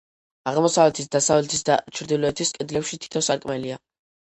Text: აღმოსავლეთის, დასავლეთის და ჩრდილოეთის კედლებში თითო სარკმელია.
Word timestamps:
აღმოსავლეთის, 0.51 1.09
დასავლეთის 1.17 1.61
და 1.69 1.77
ჩრდილოეთის 1.99 2.55
კედლებში 2.59 3.01
თითო 3.07 3.25
სარკმელია. 3.31 3.81